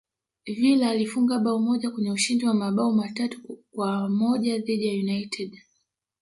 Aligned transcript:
villa 0.47 0.89
alifunga 0.89 1.39
bao 1.39 1.59
moja 1.59 1.91
kwenye 1.91 2.11
ushindi 2.11 2.45
wa 2.45 2.53
mabao 2.53 2.91
matatu 2.91 3.41
kwa 3.71 4.09
moja 4.09 4.57
dhidi 4.59 4.87
ya 4.87 4.93
united 4.93 5.61